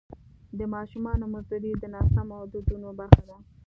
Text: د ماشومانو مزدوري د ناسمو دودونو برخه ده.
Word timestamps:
د 0.57 0.59
ماشومانو 0.73 1.25
مزدوري 1.33 1.71
د 1.77 1.83
ناسمو 1.93 2.37
دودونو 2.51 2.89
برخه 2.99 3.21
ده. 3.29 3.37